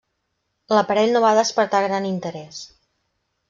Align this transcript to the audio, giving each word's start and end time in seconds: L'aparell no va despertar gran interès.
L'aparell 0.75 1.13
no 1.17 1.21
va 1.27 1.35
despertar 1.41 1.85
gran 1.87 2.11
interès. 2.15 2.67